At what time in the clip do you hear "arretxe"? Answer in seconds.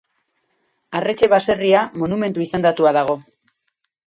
0.99-1.29